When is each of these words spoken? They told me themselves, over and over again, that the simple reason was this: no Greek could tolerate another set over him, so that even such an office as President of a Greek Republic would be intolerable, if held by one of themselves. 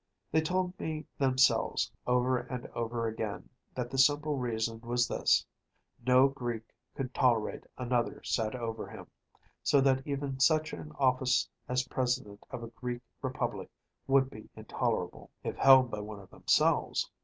They 0.31 0.41
told 0.41 0.79
me 0.79 1.05
themselves, 1.19 1.91
over 2.07 2.39
and 2.39 2.65
over 2.73 3.05
again, 3.07 3.49
that 3.75 3.91
the 3.91 3.99
simple 3.99 4.35
reason 4.35 4.81
was 4.81 5.07
this: 5.07 5.45
no 6.07 6.27
Greek 6.27 6.73
could 6.95 7.13
tolerate 7.13 7.65
another 7.77 8.23
set 8.23 8.55
over 8.55 8.87
him, 8.89 9.05
so 9.61 9.79
that 9.81 10.01
even 10.07 10.39
such 10.39 10.73
an 10.73 10.91
office 10.97 11.47
as 11.69 11.87
President 11.87 12.43
of 12.49 12.63
a 12.63 12.69
Greek 12.69 13.03
Republic 13.21 13.69
would 14.07 14.31
be 14.31 14.49
intolerable, 14.55 15.29
if 15.43 15.55
held 15.57 15.91
by 15.91 15.99
one 15.99 16.17
of 16.19 16.31
themselves. 16.31 17.07